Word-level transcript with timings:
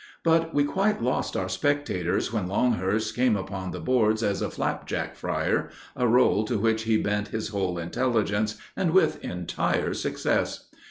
But 0.23 0.51
we 0.51 0.63
quite 0.63 1.03
lost 1.03 1.37
our 1.37 1.47
spectators 1.47 2.33
when 2.33 2.47
Longhurst 2.47 3.13
came 3.15 3.35
upon 3.35 3.69
the 3.69 3.79
boards 3.79 4.23
as 4.23 4.41
a 4.41 4.49
flapjack 4.49 5.15
frier, 5.15 5.69
a 5.95 6.05
rôle 6.05 6.43
to 6.47 6.57
which 6.57 6.85
he 6.85 6.97
bent 6.97 7.27
his 7.27 7.49
whole 7.49 7.77
intelligence, 7.77 8.55
and 8.75 8.93
with 8.93 9.23
entire 9.23 9.93
success. 9.93 10.69